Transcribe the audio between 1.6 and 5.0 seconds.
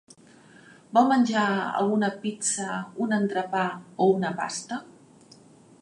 alguna pizza, un entrepà o una pasta?